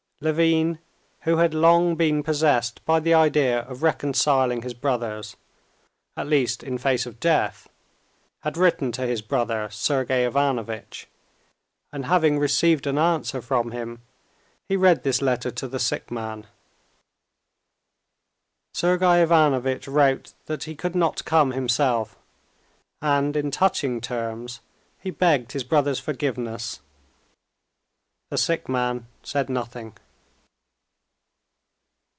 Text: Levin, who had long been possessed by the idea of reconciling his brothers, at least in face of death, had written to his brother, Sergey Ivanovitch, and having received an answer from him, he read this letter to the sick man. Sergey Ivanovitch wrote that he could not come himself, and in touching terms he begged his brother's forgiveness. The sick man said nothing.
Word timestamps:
Levin, 0.23 0.77
who 1.21 1.37
had 1.37 1.51
long 1.51 1.95
been 1.95 2.21
possessed 2.21 2.85
by 2.85 2.99
the 2.99 3.11
idea 3.11 3.61
of 3.61 3.81
reconciling 3.81 4.61
his 4.61 4.75
brothers, 4.75 5.35
at 6.15 6.27
least 6.27 6.61
in 6.61 6.77
face 6.77 7.07
of 7.07 7.19
death, 7.19 7.67
had 8.41 8.55
written 8.55 8.91
to 8.91 9.01
his 9.07 9.19
brother, 9.23 9.67
Sergey 9.71 10.23
Ivanovitch, 10.23 11.07
and 11.91 12.05
having 12.05 12.37
received 12.37 12.85
an 12.85 12.99
answer 12.99 13.41
from 13.41 13.71
him, 13.71 14.03
he 14.69 14.75
read 14.77 15.01
this 15.01 15.23
letter 15.23 15.49
to 15.49 15.67
the 15.67 15.79
sick 15.79 16.11
man. 16.11 16.45
Sergey 18.75 19.23
Ivanovitch 19.23 19.87
wrote 19.87 20.33
that 20.45 20.65
he 20.65 20.75
could 20.75 20.93
not 20.93 21.25
come 21.25 21.49
himself, 21.53 22.15
and 23.01 23.35
in 23.35 23.49
touching 23.49 23.99
terms 23.99 24.59
he 24.99 25.09
begged 25.09 25.53
his 25.53 25.63
brother's 25.63 25.99
forgiveness. 25.99 26.79
The 28.29 28.37
sick 28.37 28.69
man 28.69 29.07
said 29.23 29.49
nothing. 29.49 29.97